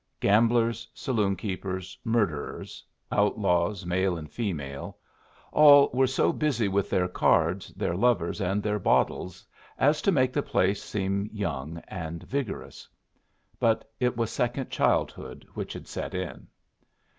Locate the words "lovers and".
7.95-8.63